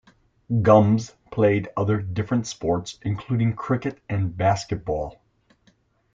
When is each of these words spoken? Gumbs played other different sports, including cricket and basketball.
Gumbs 0.63 1.13
played 1.31 1.69
other 1.77 2.01
different 2.01 2.47
sports, 2.47 2.97
including 3.03 3.55
cricket 3.55 3.99
and 4.09 4.35
basketball. 4.35 5.21